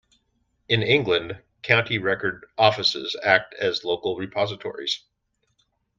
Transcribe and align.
In 0.67 0.81
England, 0.81 1.39
County 1.61 1.99
Record 1.99 2.47
Offices 2.57 3.15
act 3.23 3.53
as 3.59 3.85
local 3.85 4.17
repositories. 4.17 5.03